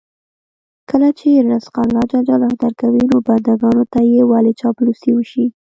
[0.89, 2.13] کله چې رزق الله ج
[2.61, 5.45] درکوي، نو بندګانو ته یې ولې چاپلوسي وشي.